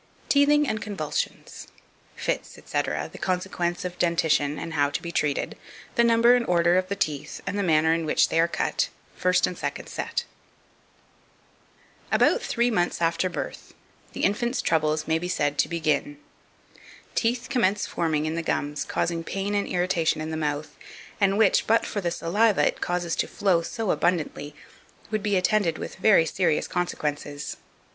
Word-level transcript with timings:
TEETHING 0.29 0.67
AND 0.67 0.81
CONVULSIONS. 0.81 1.67
Fits, 2.15 2.49
&c., 2.53 2.81
the 2.81 3.19
consequence 3.21 3.85
of 3.85 3.99
Dentition, 3.99 4.57
and 4.57 4.73
how 4.73 4.89
to 4.89 4.99
be 4.99 5.11
treated. 5.11 5.55
The 5.93 6.03
number 6.03 6.33
and 6.35 6.43
order 6.47 6.75
of 6.79 6.87
the 6.87 6.95
Teeth, 6.95 7.39
and 7.45 7.55
manner 7.67 7.93
in 7.93 8.07
which 8.07 8.29
they 8.29 8.39
are 8.39 8.47
cut. 8.47 8.89
First 9.15 9.45
and 9.45 9.55
Second 9.55 9.89
Set. 9.89 10.25
2509. 12.11 12.15
About 12.33 12.41
three 12.41 12.71
months 12.71 12.99
after 12.99 13.29
birth, 13.29 13.75
the 14.13 14.23
infant's 14.23 14.63
troubles 14.63 15.07
may 15.07 15.19
be 15.19 15.27
said 15.27 15.59
to 15.59 15.69
begin; 15.69 16.17
teeth 17.13 17.45
commence 17.47 17.85
forming 17.85 18.25
in 18.25 18.33
the 18.33 18.41
gums, 18.41 18.83
causing 18.83 19.23
pain 19.23 19.53
and 19.53 19.67
irritation 19.67 20.19
in 20.19 20.31
the 20.31 20.35
mouth, 20.35 20.75
and 21.19 21.37
which, 21.37 21.67
but 21.67 21.85
for 21.85 22.01
the 22.01 22.09
saliva 22.09 22.65
it 22.65 22.81
causes 22.81 23.15
to 23.15 23.27
flow 23.27 23.61
so 23.61 23.91
abundantly, 23.91 24.55
would 25.11 25.21
be 25.21 25.37
attended 25.37 25.77
with 25.77 25.97
very 25.97 26.25
serious 26.25 26.67
consequences. 26.67 27.57